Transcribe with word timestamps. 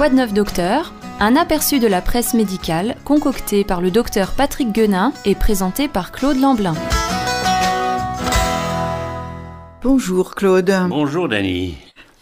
Quoi 0.00 0.08
de 0.08 0.14
neuf 0.14 0.32
docteur? 0.32 0.94
Un 1.20 1.36
aperçu 1.36 1.78
de 1.78 1.86
la 1.86 2.00
presse 2.00 2.32
médicale 2.32 2.96
concocté 3.04 3.64
par 3.64 3.82
le 3.82 3.90
docteur 3.90 4.32
Patrick 4.32 4.72
Guenin 4.72 5.12
et 5.26 5.34
présenté 5.34 5.88
par 5.88 6.10
Claude 6.10 6.38
Lamblin. 6.38 6.72
Bonjour 9.82 10.34
Claude. 10.34 10.74
Bonjour 10.88 11.28
Dany. 11.28 11.76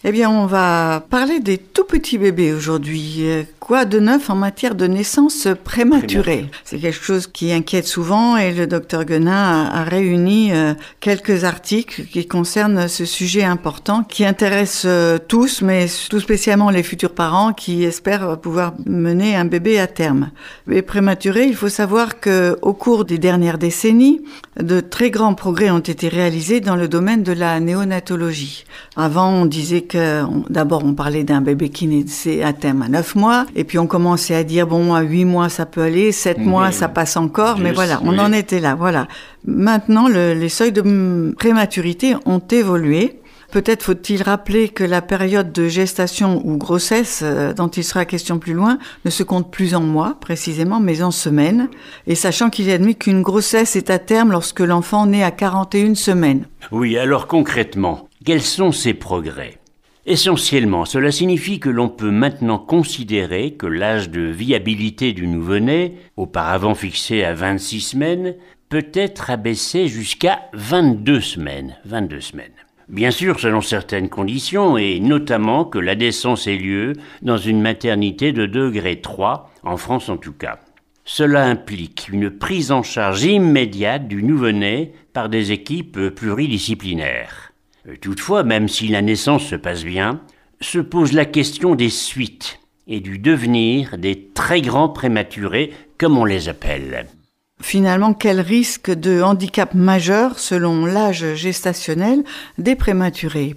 Eh 0.09 0.11
bien, 0.11 0.31
on 0.31 0.47
va 0.47 1.05
parler 1.11 1.39
des 1.39 1.59
tout 1.59 1.85
petits 1.85 2.17
bébés 2.17 2.55
aujourd'hui. 2.55 3.23
Quoi 3.61 3.85
de 3.85 4.01
neuf 4.01 4.31
en 4.31 4.35
matière 4.35 4.75
de 4.75 4.87
naissance 4.87 5.47
prématurée? 5.65 6.47
C'est 6.65 6.79
quelque 6.79 7.05
chose 7.05 7.27
qui 7.27 7.53
inquiète 7.53 7.87
souvent 7.87 8.39
et 8.39 8.55
le 8.55 8.67
docteur 8.67 9.05
Guenin 9.05 9.67
a, 9.67 9.81
a 9.81 9.85
réuni 9.85 10.51
euh, 10.51 10.73
quelques 11.01 11.45
articles 11.45 12.05
qui 12.11 12.27
concernent 12.27 12.89
ce 12.89 13.05
sujet 13.05 13.45
important 13.45 14.03
qui 14.03 14.25
intéresse 14.25 14.85
euh, 14.87 15.19
tous, 15.19 15.61
mais 15.61 15.85
tout 16.09 16.21
spécialement 16.21 16.71
les 16.71 16.83
futurs 16.83 17.13
parents 17.15 17.53
qui 17.53 17.85
espèrent 17.85 18.39
pouvoir 18.41 18.73
mener 18.87 19.37
un 19.37 19.45
bébé 19.45 19.79
à 19.79 19.87
terme. 19.87 20.31
Mais 20.67 20.81
prématuré, 20.81 21.45
il 21.45 21.55
faut 21.55 21.69
savoir 21.69 22.19
que 22.19 22.57
au 22.63 22.73
cours 22.73 23.05
des 23.05 23.19
dernières 23.19 23.59
décennies, 23.59 24.23
de 24.59 24.81
très 24.81 25.11
grands 25.11 25.35
progrès 25.35 25.71
ont 25.71 25.79
été 25.79 26.09
réalisés 26.09 26.61
dans 26.61 26.77
le 26.77 26.89
domaine 26.89 27.23
de 27.23 27.33
la 27.33 27.61
néonatologie. 27.61 28.65
Avant, 28.97 29.29
on 29.29 29.45
disait 29.45 29.83
que 29.83 29.98
d'abord 30.49 30.85
on 30.85 30.95
parlait 30.95 31.25
d'un 31.25 31.41
bébé 31.41 31.69
qui 31.69 31.87
naissait 31.87 32.43
à 32.43 32.53
terme 32.53 32.83
à 32.83 32.89
9 32.89 33.15
mois 33.15 33.47
et 33.57 33.65
puis 33.65 33.79
on 33.79 33.87
commençait 33.87 34.35
à 34.35 34.45
dire, 34.45 34.67
bon, 34.67 34.95
à 34.95 35.03
8 35.03 35.25
mois 35.25 35.49
ça 35.49 35.67
peut 35.67 35.83
aller, 35.83 36.13
7 36.13 36.39
mois 36.39 36.73
ça 36.73 36.89
passe 36.89 37.17
encore, 37.17 37.59
mais 37.59 37.73
voilà, 37.73 38.01
on 38.05 38.19
en 38.19 38.33
était 38.33 38.61
là, 38.61 38.75
voilà. 38.75 39.09
Maintenant, 39.47 40.09
le, 40.09 40.35
les 40.35 40.49
seuils 40.49 40.73
de 40.73 41.35
prématurité 41.39 42.15
ont 42.27 42.43
évolué. 42.51 43.21
Peut-être 43.51 43.83
faut-il 43.83 44.23
rappeler 44.23 44.69
que 44.69 44.85
la 44.85 45.01
période 45.01 45.53
de 45.53 45.69
gestation 45.69 46.43
ou 46.45 46.59
grossesse, 46.59 47.21
euh, 47.23 47.55
dont 47.55 47.69
il 47.69 47.83
sera 47.83 48.05
question 48.05 48.39
plus 48.39 48.53
loin, 48.53 48.79
ne 49.07 49.11
se 49.11 49.23
compte 49.23 49.51
plus 49.51 49.75
en 49.75 49.81
mois 49.81 50.19
précisément, 50.21 50.81
mais 50.81 51.03
en 51.03 51.11
semaines, 51.11 51.71
et 52.07 52.15
sachant 52.15 52.51
qu'il 52.51 52.69
est 52.69 52.75
admis 52.75 52.95
qu'une 52.95 53.23
grossesse 53.23 53.75
est 53.75 53.89
à 53.89 53.99
terme 53.99 54.33
lorsque 54.33 54.61
l'enfant 54.61 55.07
naît 55.07 55.25
à 55.25 55.31
41 55.31 55.95
semaines. 55.95 56.47
Oui, 56.73 56.99
alors 56.99 57.27
concrètement, 57.27 58.07
quels 58.27 58.43
sont 58.43 58.71
ces 58.71 58.93
progrès? 58.93 59.58
Essentiellement, 60.11 60.87
cela 60.87 61.13
signifie 61.13 61.61
que 61.61 61.69
l'on 61.69 61.91
peut 61.91 62.11
maintenant 62.11 62.59
considérer 62.59 63.51
que 63.51 63.67
l'âge 63.67 64.09
de 64.09 64.23
viabilité 64.23 65.13
du 65.13 65.27
nouveau-né, 65.27 65.97
auparavant 66.17 66.75
fixé 66.75 67.25
à 67.25 67.35
26 67.35 67.81
semaines, 67.83 68.35
peut 68.71 68.89
être 68.95 69.29
abaissé 69.29 69.87
jusqu'à 69.87 70.49
22 70.55 71.21
semaines. 71.21 71.77
22 71.85 72.21
semaines. 72.21 72.55
Bien 72.89 73.11
sûr, 73.11 73.39
selon 73.39 73.61
certaines 73.61 74.09
conditions, 74.09 74.79
et 74.79 74.99
notamment 74.99 75.67
que 75.67 75.79
la 75.79 75.95
naissance 75.95 76.47
ait 76.47 76.57
lieu 76.57 76.95
dans 77.21 77.37
une 77.37 77.61
maternité 77.61 78.33
de 78.33 78.47
degré 78.47 79.03
3, 79.03 79.53
en 79.63 79.77
France 79.77 80.09
en 80.09 80.17
tout 80.17 80.33
cas. 80.33 80.59
Cela 81.05 81.45
implique 81.45 82.09
une 82.11 82.31
prise 82.31 82.73
en 82.73 82.83
charge 82.83 83.25
immédiate 83.25 84.09
du 84.09 84.23
nouveau-né 84.23 84.95
par 85.13 85.29
des 85.29 85.53
équipes 85.53 86.09
pluridisciplinaires. 86.09 87.48
Toutefois, 88.01 88.43
même 88.43 88.69
si 88.69 88.89
la 88.89 89.03
naissance 89.03 89.45
se 89.45 89.57
passe 89.57 89.85
bien, 89.85 90.21
se 90.61 90.79
pose 90.79 91.13
la 91.13 91.25
question 91.25 91.75
des 91.75 91.91
suites 91.91 92.61
et 92.87 93.01
du 93.01 93.19
devenir 93.19 93.99
des 93.99 94.29
très 94.35 94.61
grands 94.61 94.89
prématurés, 94.89 95.73
comme 95.99 96.19
on 96.19 96.25
les 96.25 96.49
appelle. 96.49 97.07
Finalement, 97.61 98.15
quel 98.15 98.41
risque 98.41 98.91
de 98.91 99.21
handicap 99.21 99.75
majeur 99.75 100.39
selon 100.39 100.87
l'âge 100.87 101.35
gestationnel 101.35 102.23
des 102.57 102.77
prématurés? 102.77 103.55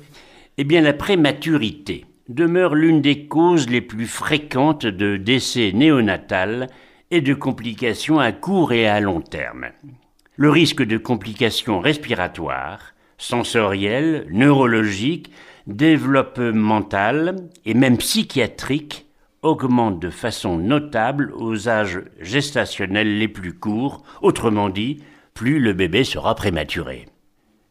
Eh 0.58 0.64
bien, 0.64 0.82
la 0.82 0.94
prématurité 0.94 2.06
demeure 2.28 2.76
l'une 2.76 3.02
des 3.02 3.28
causes 3.28 3.70
les 3.70 3.82
plus 3.82 4.08
fréquentes 4.08 4.86
de 4.86 5.18
décès 5.18 5.72
néonatal 5.74 6.68
et 7.12 7.22
de 7.22 7.34
complications 7.34 8.20
à 8.20 8.32
court 8.32 8.74
et 8.74 8.88
à 8.88 9.00
long 9.00 9.22
terme. 9.22 9.68
Le 10.36 10.50
risque 10.50 10.82
de 10.82 10.98
complications 10.98 11.80
respiratoires 11.80 12.94
sensorielles, 13.22 14.26
neurologiques, 14.32 15.32
développementales 15.68 17.36
et 17.66 17.74
même 17.74 17.98
psychiatriques 17.98 19.06
augmente 19.44 20.00
de 20.00 20.10
façon 20.10 20.58
notable 20.58 21.32
aux 21.36 21.70
âges 21.70 22.02
gestationnels 22.20 23.18
les 23.18 23.28
plus 23.28 23.54
courts, 23.54 24.04
autrement 24.22 24.70
dit, 24.70 25.04
plus 25.34 25.60
le 25.60 25.74
bébé 25.74 26.04
sera 26.04 26.36
prématuré. 26.36 27.06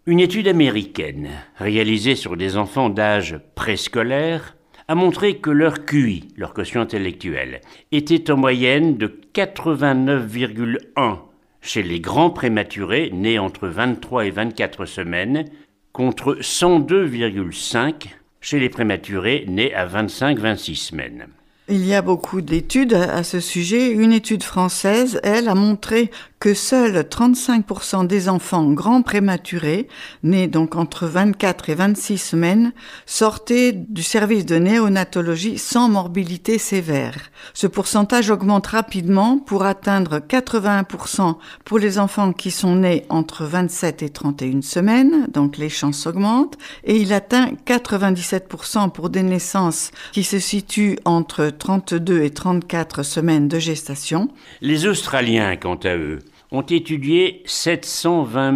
Une 0.06 0.20
étude 0.20 0.48
américaine, 0.48 1.28
réalisée 1.56 2.16
sur 2.16 2.36
des 2.36 2.56
enfants 2.56 2.88
d'âge 2.88 3.38
préscolaire, 3.54 4.56
a 4.88 4.94
montré 4.94 5.36
que 5.38 5.50
leur 5.50 5.84
QI, 5.84 6.28
leur 6.36 6.54
quotient 6.54 6.80
intellectuel, 6.80 7.60
était 7.92 8.30
en 8.30 8.36
moyenne 8.36 8.96
de 8.96 9.20
89,1 9.34 11.29
chez 11.60 11.82
les 11.82 12.00
grands 12.00 12.30
prématurés 12.30 13.10
nés 13.12 13.38
entre 13.38 13.68
23 13.68 14.26
et 14.26 14.30
24 14.30 14.86
semaines, 14.86 15.44
contre 15.92 16.36
102,5 16.40 18.06
chez 18.40 18.58
les 18.58 18.68
prématurés 18.68 19.44
nés 19.48 19.74
à 19.74 19.86
25-26 19.86 20.76
semaines. 20.76 21.26
Il 21.72 21.86
y 21.86 21.94
a 21.94 22.02
beaucoup 22.02 22.40
d'études 22.40 22.94
à 22.94 23.22
ce 23.22 23.38
sujet. 23.38 23.92
Une 23.92 24.12
étude 24.12 24.42
française, 24.42 25.20
elle, 25.22 25.48
a 25.48 25.54
montré 25.54 26.10
que 26.40 26.54
seuls 26.54 26.96
35% 26.96 28.06
des 28.06 28.30
enfants 28.30 28.72
grands 28.72 29.02
prématurés, 29.02 29.88
nés 30.22 30.48
donc 30.48 30.74
entre 30.74 31.06
24 31.06 31.68
et 31.68 31.74
26 31.74 32.16
semaines, 32.16 32.72
sortaient 33.04 33.72
du 33.72 34.02
service 34.02 34.46
de 34.46 34.56
néonatologie 34.56 35.58
sans 35.58 35.90
morbidité 35.90 36.56
sévère. 36.56 37.30
Ce 37.52 37.66
pourcentage 37.66 38.30
augmente 38.30 38.68
rapidement 38.68 39.36
pour 39.38 39.64
atteindre 39.64 40.18
81% 40.18 41.36
pour 41.66 41.78
les 41.78 41.98
enfants 41.98 42.32
qui 42.32 42.50
sont 42.50 42.76
nés 42.76 43.04
entre 43.10 43.44
27 43.44 44.02
et 44.02 44.08
31 44.08 44.62
semaines, 44.62 45.26
donc 45.30 45.58
les 45.58 45.68
chances 45.68 46.06
augmentent, 46.06 46.56
et 46.84 46.96
il 46.96 47.12
atteint 47.12 47.50
97% 47.66 48.90
pour 48.90 49.10
des 49.10 49.22
naissances 49.22 49.90
qui 50.12 50.24
se 50.24 50.38
situent 50.38 50.98
entre 51.04 51.50
32 51.60 52.22
et 52.22 52.30
34 52.30 53.02
semaines 53.02 53.46
de 53.46 53.58
gestation. 53.58 54.28
Les 54.62 54.86
Australiens, 54.86 55.56
quant 55.56 55.76
à 55.76 55.94
eux, 55.94 56.18
ont 56.50 56.62
étudié 56.62 57.42
720 57.44 58.50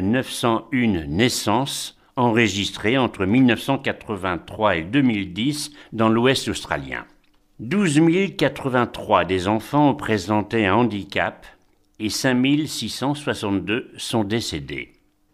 901 0.00 1.06
naissances 1.08 1.98
enregistrées 2.16 2.96
entre 2.96 3.26
1983 3.26 4.76
et 4.76 4.82
2010 4.82 5.72
dans 5.92 6.08
l'Ouest 6.08 6.48
australien. 6.48 7.04
12 7.58 8.00
083 8.38 9.24
des 9.24 9.48
enfants 9.48 9.90
ont 9.90 9.94
présenté 9.96 10.64
un 10.66 10.74
handicap 10.74 11.46
et 11.98 12.08
5 12.08 12.66
662 12.66 13.90
sont 13.96 14.22
décédés. 14.22 14.92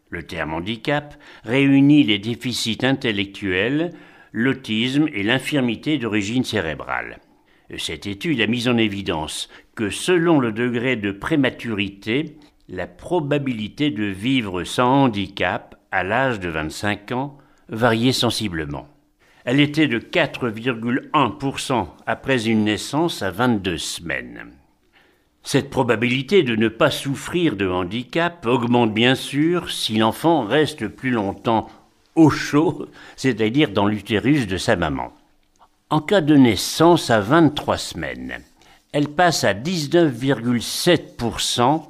Le 0.09 0.23
terme 0.23 0.55
handicap 0.55 1.17
réunit 1.45 2.03
les 2.03 2.19
déficits 2.19 2.79
intellectuels, 2.83 3.93
l'autisme 4.33 5.09
et 5.13 5.23
l'infirmité 5.23 5.99
d'origine 5.99 6.45
cérébrale. 6.45 7.21
Cette 7.77 8.07
étude 8.07 8.41
a 8.41 8.47
mis 8.47 8.69
en 8.69 8.77
évidence 8.77 9.49
que 9.75 9.91
selon 9.91 10.41
le 10.41 10.53
degré 10.53 10.97
de 10.97 11.13
prématurité, 11.13 12.37
la 12.69 12.87
probabilité 12.87 13.91
de 13.91 14.05
vivre 14.05 14.65
sans 14.65 15.05
handicap 15.05 15.77
à 15.93 16.03
l'âge 16.03 16.41
de 16.41 16.49
25 16.49 17.13
ans 17.13 17.39
variait 17.69 18.13
sensiblement. 18.13 18.89
Elle 19.45 19.61
était 19.61 19.89
de 19.89 19.99
4,1% 19.99 21.87
après 22.07 22.49
une 22.49 22.65
naissance 22.65 23.23
à 23.23 23.31
22 23.31 23.79
semaines. 23.79 24.51
Cette 25.43 25.71
probabilité 25.71 26.43
de 26.43 26.55
ne 26.55 26.69
pas 26.69 26.91
souffrir 26.91 27.57
de 27.57 27.67
handicap 27.67 28.45
augmente 28.45 28.93
bien 28.93 29.15
sûr 29.15 29.71
si 29.71 29.97
l'enfant 29.97 30.45
reste 30.45 30.87
plus 30.89 31.11
longtemps 31.11 31.69
au 32.15 32.31
chaud, 32.31 32.87
c'est-à-dire 33.16 33.71
dans 33.71 33.87
l'utérus 33.87 34.47
de 34.47 34.56
sa 34.56 34.76
maman. 34.76 35.12
En 35.91 36.01
cas 36.01 36.21
de 36.21 36.36
naissance 36.36 37.10
à 37.10 37.18
23 37.21 37.77
semaines, 37.77 38.39
elle 38.92 39.09
passe 39.09 39.42
à 39.45 39.54
19,7%. 39.54 41.83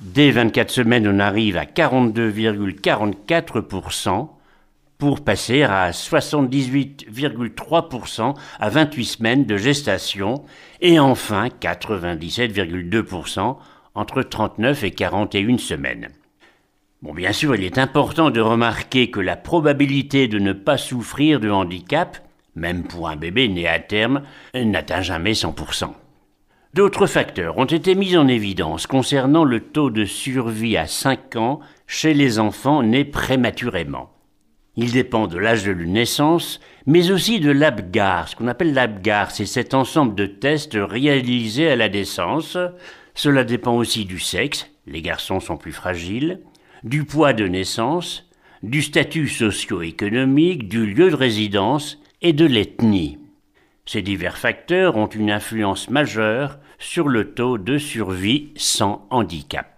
Dès 0.00 0.30
24 0.30 0.70
semaines, 0.70 1.08
on 1.08 1.18
arrive 1.18 1.56
à 1.56 1.64
42,44% 1.64 4.28
pour 4.98 5.22
passer 5.22 5.62
à 5.62 5.90
78,3% 5.90 8.34
à 8.58 8.68
28 8.68 9.04
semaines 9.04 9.44
de 9.44 9.56
gestation 9.56 10.44
et 10.80 10.98
enfin 10.98 11.46
97,2% 11.48 13.56
entre 13.94 14.22
39 14.22 14.82
et 14.84 14.90
41 14.90 15.58
semaines. 15.58 16.08
Bien 17.02 17.32
sûr, 17.32 17.54
il 17.54 17.64
est 17.64 17.78
important 17.78 18.30
de 18.30 18.40
remarquer 18.40 19.10
que 19.10 19.20
la 19.20 19.36
probabilité 19.36 20.28
de 20.28 20.38
ne 20.38 20.52
pas 20.52 20.76
souffrir 20.76 21.40
de 21.40 21.50
handicap 21.50 22.18
même 22.56 22.84
pour 22.84 23.08
un 23.08 23.16
bébé 23.16 23.48
né 23.48 23.68
à 23.68 23.78
terme, 23.78 24.22
n'atteint 24.54 25.02
jamais 25.02 25.32
100%. 25.32 25.92
D'autres 26.74 27.06
facteurs 27.06 27.58
ont 27.58 27.66
été 27.66 27.94
mis 27.94 28.16
en 28.16 28.28
évidence 28.28 28.86
concernant 28.86 29.44
le 29.44 29.60
taux 29.60 29.90
de 29.90 30.04
survie 30.04 30.76
à 30.76 30.86
5 30.86 31.36
ans 31.36 31.60
chez 31.86 32.12
les 32.12 32.38
enfants 32.38 32.82
nés 32.82 33.04
prématurément. 33.04 34.10
Il 34.74 34.92
dépend 34.92 35.26
de 35.26 35.38
l'âge 35.38 35.64
de 35.64 35.72
naissance, 35.72 36.60
mais 36.84 37.10
aussi 37.10 37.40
de 37.40 37.50
l'ABGAR. 37.50 38.28
Ce 38.28 38.36
qu'on 38.36 38.48
appelle 38.48 38.74
l'ABGAR, 38.74 39.30
c'est 39.30 39.46
cet 39.46 39.72
ensemble 39.72 40.14
de 40.14 40.26
tests 40.26 40.76
réalisés 40.78 41.70
à 41.70 41.76
la 41.76 41.88
naissance. 41.88 42.58
Cela 43.14 43.44
dépend 43.44 43.74
aussi 43.74 44.04
du 44.04 44.18
sexe, 44.18 44.70
les 44.86 45.00
garçons 45.00 45.40
sont 45.40 45.56
plus 45.56 45.72
fragiles, 45.72 46.40
du 46.84 47.04
poids 47.04 47.32
de 47.32 47.46
naissance, 47.46 48.28
du 48.62 48.82
statut 48.82 49.28
socio-économique, 49.28 50.68
du 50.68 50.86
lieu 50.86 51.10
de 51.10 51.16
résidence 51.16 51.98
et 52.22 52.32
de 52.32 52.44
l'ethnie. 52.44 53.18
Ces 53.84 54.02
divers 54.02 54.38
facteurs 54.38 54.96
ont 54.96 55.06
une 55.06 55.30
influence 55.30 55.90
majeure 55.90 56.58
sur 56.78 57.08
le 57.08 57.32
taux 57.32 57.58
de 57.58 57.78
survie 57.78 58.50
sans 58.56 59.06
handicap. 59.10 59.76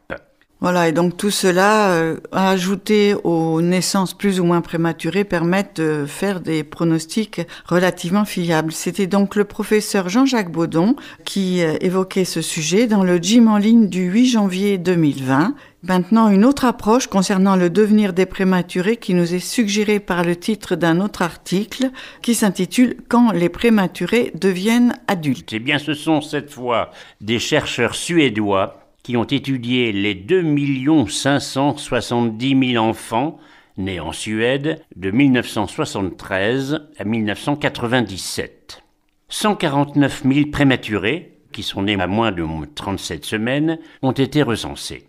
Voilà, 0.60 0.88
et 0.88 0.92
donc 0.92 1.16
tout 1.16 1.30
cela, 1.30 1.92
euh, 1.92 2.16
ajouté 2.32 3.14
aux 3.22 3.62
naissances 3.62 4.12
plus 4.12 4.40
ou 4.40 4.44
moins 4.44 4.60
prématurées, 4.60 5.22
permettent 5.22 5.80
de 5.80 6.04
faire 6.04 6.40
des 6.40 6.64
pronostics 6.64 7.42
relativement 7.66 8.24
fiables. 8.24 8.72
C'était 8.72 9.06
donc 9.06 9.36
le 9.36 9.44
professeur 9.44 10.08
Jean-Jacques 10.08 10.50
Baudon 10.50 10.96
qui 11.24 11.62
euh, 11.62 11.76
évoquait 11.80 12.24
ce 12.24 12.42
sujet 12.42 12.88
dans 12.88 13.04
le 13.04 13.18
gym 13.18 13.46
en 13.46 13.56
ligne 13.56 13.88
du 13.88 14.10
8 14.10 14.26
janvier 14.26 14.78
2020. 14.78 15.54
Maintenant, 15.84 16.28
une 16.28 16.44
autre 16.44 16.64
approche 16.64 17.06
concernant 17.06 17.54
le 17.54 17.70
devenir 17.70 18.12
des 18.12 18.26
prématurés 18.26 18.96
qui 18.96 19.14
nous 19.14 19.32
est 19.32 19.38
suggérée 19.38 20.00
par 20.00 20.24
le 20.24 20.34
titre 20.34 20.74
d'un 20.74 21.00
autre 21.00 21.22
article 21.22 21.90
qui 22.20 22.34
s'intitule 22.34 22.96
Quand 23.08 23.30
les 23.30 23.48
prématurés 23.48 24.32
deviennent 24.34 24.98
adultes. 25.06 25.52
Eh 25.52 25.60
bien, 25.60 25.78
ce 25.78 25.94
sont 25.94 26.20
cette 26.20 26.50
fois 26.50 26.90
des 27.20 27.38
chercheurs 27.38 27.94
suédois 27.94 28.80
qui 29.04 29.16
ont 29.16 29.24
étudié 29.24 29.92
les 29.92 30.14
2 30.14 31.06
570 31.06 32.72
000 32.72 32.84
enfants 32.84 33.38
nés 33.76 34.00
en 34.00 34.12
Suède 34.12 34.82
de 34.96 35.12
1973 35.12 36.88
à 36.98 37.04
1997. 37.04 38.82
149 39.28 40.22
000 40.24 40.50
prématurés, 40.50 41.38
qui 41.52 41.62
sont 41.62 41.82
nés 41.82 42.00
à 42.00 42.08
moins 42.08 42.32
de 42.32 42.44
37 42.74 43.24
semaines, 43.24 43.78
ont 44.02 44.12
été 44.12 44.42
recensés. 44.42 45.07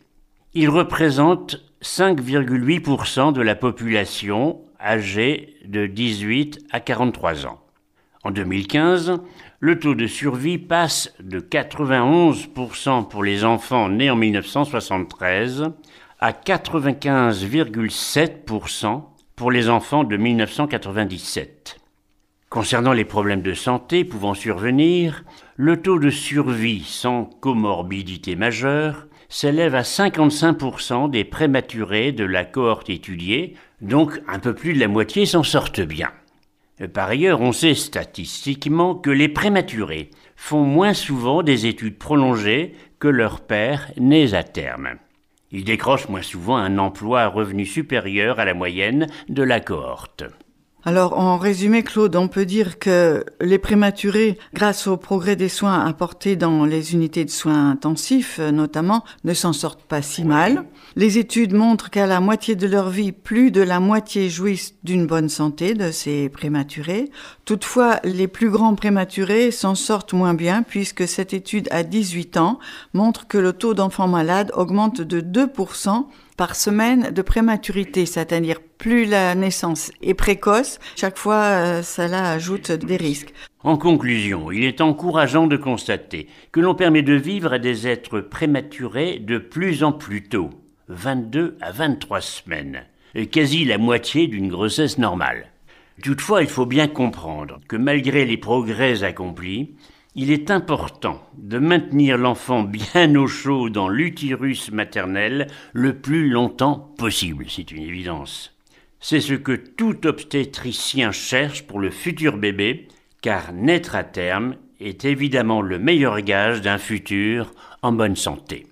Ils 0.55 0.69
représentent 0.69 1.61
5,8% 1.83 3.33
de 3.33 3.41
la 3.41 3.53
population 3.53 4.61
âgée 4.81 5.57
de 5.65 5.85
18 5.85 6.65
à 6.71 6.79
43 6.79 7.45
ans. 7.45 7.59
En 8.23 8.31
2015, 8.31 9.21
le 9.59 9.77
taux 9.77 9.93
de 9.93 10.07
survie 10.07 10.57
passe 10.57 11.13
de 11.19 11.39
91% 11.39 13.07
pour 13.07 13.23
les 13.23 13.45
enfants 13.45 13.89
nés 13.89 14.09
en 14.09 14.15
1973 14.15 15.71
à 16.19 16.31
95,7% 16.31 19.03
pour 19.35 19.51
les 19.51 19.69
enfants 19.69 20.03
de 20.03 20.17
1997. 20.17 21.79
Concernant 22.49 22.93
les 22.93 23.05
problèmes 23.05 23.43
de 23.43 23.53
santé 23.53 24.03
pouvant 24.03 24.33
survenir, 24.33 25.23
le 25.57 25.79
taux 25.79 25.99
de 25.99 26.09
survie 26.09 26.83
sans 26.83 27.25
comorbidité 27.25 28.35
majeure 28.35 29.05
s'élève 29.29 29.75
à 29.75 29.83
55% 29.83 31.09
des 31.09 31.23
prématurés 31.23 32.11
de 32.11 32.25
la 32.25 32.43
cohorte 32.43 32.89
étudiée, 32.89 33.55
donc 33.81 34.19
un 34.27 34.39
peu 34.39 34.53
plus 34.53 34.73
de 34.73 34.79
la 34.79 34.87
moitié 34.87 35.25
s'en 35.25 35.43
sortent 35.43 35.81
bien. 35.81 36.09
Par 36.93 37.09
ailleurs, 37.09 37.41
on 37.41 37.51
sait 37.51 37.75
statistiquement 37.75 38.95
que 38.95 39.09
les 39.09 39.29
prématurés 39.29 40.09
font 40.35 40.63
moins 40.63 40.93
souvent 40.93 41.43
des 41.43 41.65
études 41.65 41.97
prolongées 41.97 42.73
que 42.99 43.09
leurs 43.09 43.41
pères 43.41 43.91
nés 43.97 44.33
à 44.33 44.43
terme. 44.43 44.95
Ils 45.51 45.63
décrochent 45.63 46.09
moins 46.09 46.21
souvent 46.21 46.57
un 46.57 46.77
emploi 46.77 47.21
à 47.21 47.27
revenu 47.27 47.65
supérieur 47.65 48.39
à 48.39 48.45
la 48.45 48.53
moyenne 48.53 49.07
de 49.27 49.43
la 49.43 49.59
cohorte. 49.59 50.23
Alors, 50.85 51.19
en 51.19 51.37
résumé, 51.37 51.83
Claude, 51.83 52.15
on 52.15 52.29
peut 52.29 52.45
dire 52.45 52.79
que 52.79 53.25
les 53.41 53.57
prématurés, 53.57 54.39
grâce 54.53 54.87
au 54.87 54.95
progrès 54.95 55.35
des 55.35 55.49
soins 55.49 55.85
apportés 55.85 56.37
dans 56.37 56.63
les 56.63 56.93
unités 56.93 57.25
de 57.25 57.29
soins 57.29 57.71
intensifs, 57.71 58.37
euh, 58.39 58.51
notamment, 58.51 59.03
ne 59.25 59.33
s'en 59.33 59.51
sortent 59.51 59.83
pas 59.83 60.01
si 60.01 60.23
mal. 60.23 60.63
Les 60.95 61.17
études 61.17 61.53
montrent 61.53 61.89
qu'à 61.89 62.07
la 62.07 62.21
moitié 62.21 62.55
de 62.55 62.65
leur 62.65 62.89
vie, 62.89 63.11
plus 63.11 63.51
de 63.51 63.61
la 63.61 63.81
moitié 63.81 64.29
jouissent 64.29 64.75
d'une 64.85 65.05
bonne 65.05 65.27
santé 65.27 65.73
de 65.73 65.91
ces 65.91 66.29
prématurés. 66.29 67.11
Toutefois, 67.43 67.99
les 68.05 68.29
plus 68.29 68.49
grands 68.49 68.75
prématurés 68.75 69.51
s'en 69.51 69.75
sortent 69.75 70.13
moins 70.13 70.33
bien 70.33 70.63
puisque 70.63 71.05
cette 71.09 71.33
étude 71.33 71.67
à 71.71 71.83
18 71.83 72.37
ans 72.37 72.57
montre 72.93 73.27
que 73.27 73.37
le 73.37 73.51
taux 73.51 73.73
d'enfants 73.73 74.07
malades 74.07 74.51
augmente 74.55 75.01
de 75.01 75.19
2% 75.19 76.05
par 76.37 76.55
semaine 76.55 77.11
de 77.11 77.21
prématurité, 77.21 78.05
c'est-à-dire 78.05 78.59
plus 78.79 79.05
la 79.05 79.35
naissance 79.35 79.91
est 80.01 80.13
précoce, 80.13 80.79
chaque 80.95 81.17
fois 81.17 81.43
euh, 81.43 81.83
cela 81.83 82.31
ajoute 82.31 82.71
des 82.71 82.95
risques. 82.95 83.33
En 83.61 83.77
conclusion, 83.77 84.51
il 84.51 84.63
est 84.63 84.79
encourageant 84.79 85.47
de 85.47 85.57
constater 85.57 86.27
que 86.53 86.61
l'on 86.61 86.73
permet 86.73 87.03
de 87.03 87.13
vivre 87.13 87.53
à 87.53 87.59
des 87.59 87.87
êtres 87.87 88.21
prématurés 88.21 89.19
de 89.19 89.37
plus 89.37 89.83
en 89.83 89.91
plus 89.91 90.23
tôt, 90.23 90.49
22 90.87 91.57
à 91.59 91.71
23 91.73 92.21
semaines, 92.21 92.85
quasi 93.31 93.65
la 93.65 93.77
moitié 93.77 94.27
d'une 94.27 94.47
grossesse 94.47 94.97
normale. 94.97 95.47
Toutefois, 96.01 96.41
il 96.41 96.47
faut 96.47 96.65
bien 96.65 96.87
comprendre 96.87 97.59
que 97.67 97.75
malgré 97.75 98.25
les 98.25 98.37
progrès 98.37 99.03
accomplis, 99.03 99.75
il 100.15 100.31
est 100.31 100.51
important 100.51 101.21
de 101.37 101.59
maintenir 101.59 102.17
l'enfant 102.17 102.63
bien 102.63 103.13
au 103.15 103.27
chaud 103.27 103.69
dans 103.69 103.89
l'utérus 103.89 104.71
maternel 104.71 105.47
le 105.73 105.99
plus 105.99 106.29
longtemps 106.29 106.93
possible, 106.97 107.45
c'est 107.49 107.71
une 107.71 107.83
évidence. 107.83 108.55
C'est 109.01 109.21
ce 109.21 109.33
que 109.33 109.53
tout 109.53 110.05
obstétricien 110.05 111.11
cherche 111.11 111.63
pour 111.63 111.79
le 111.79 111.89
futur 111.89 112.37
bébé, 112.37 112.87
car 113.21 113.53
naître 113.53 113.95
à 113.95 114.03
terme 114.03 114.55
est 114.81 115.05
évidemment 115.05 115.61
le 115.61 115.79
meilleur 115.79 116.19
gage 116.21 116.61
d'un 116.61 116.77
futur 116.77 117.53
en 117.81 117.93
bonne 117.93 118.15
santé. 118.15 118.65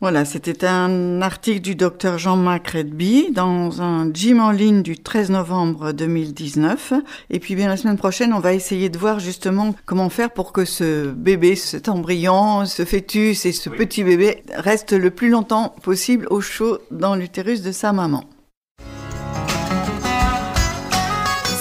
Voilà, 0.00 0.24
c'était 0.24 0.66
un 0.66 1.22
article 1.22 1.60
du 1.60 1.76
docteur 1.76 2.18
Jean-Marc 2.18 2.68
Redby 2.68 3.32
dans 3.32 3.80
un 3.80 4.12
gym 4.12 4.38
en 4.38 4.50
ligne 4.50 4.82
du 4.82 4.98
13 4.98 5.30
novembre 5.30 5.92
2019. 5.92 6.92
Et 7.30 7.40
puis 7.40 7.54
bien 7.54 7.68
la 7.68 7.76
semaine 7.76 7.96
prochaine, 7.96 8.34
on 8.34 8.40
va 8.40 8.52
essayer 8.52 8.90
de 8.90 8.98
voir 8.98 9.18
justement 9.18 9.74
comment 9.86 10.10
faire 10.10 10.30
pour 10.30 10.52
que 10.52 10.64
ce 10.64 11.10
bébé, 11.10 11.56
cet 11.56 11.88
embryon, 11.88 12.66
ce 12.66 12.84
fœtus 12.84 13.46
et 13.46 13.52
ce 13.52 13.70
petit 13.70 14.04
bébé 14.04 14.42
restent 14.54 14.92
le 14.92 15.10
plus 15.10 15.30
longtemps 15.30 15.74
possible 15.82 16.26
au 16.28 16.40
chaud 16.40 16.78
dans 16.90 17.14
l'utérus 17.14 17.62
de 17.62 17.72
sa 17.72 17.92
maman. 17.92 18.24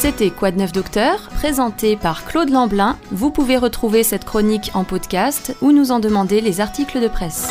C'était 0.04 0.32
Quoi 0.32 0.52
de 0.52 0.58
neuf 0.58 0.74
docteur, 0.74 1.30
présenté 1.30 1.96
par 1.96 2.26
Claude 2.26 2.50
Lamblin. 2.50 2.98
Vous 3.12 3.32
pouvez 3.32 3.56
retrouver 3.56 4.04
cette 4.04 4.26
chronique 4.26 4.70
en 4.74 4.84
podcast 4.84 5.56
ou 5.62 5.72
nous 5.72 5.92
en 5.92 6.02
demander 6.02 6.42
les 6.42 6.60
articles 6.60 7.00
de 7.00 7.08
presse. 7.08 7.50